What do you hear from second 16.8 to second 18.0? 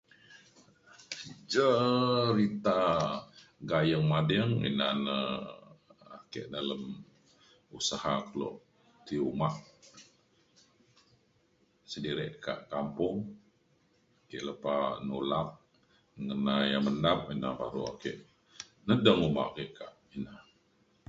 mendap ina baru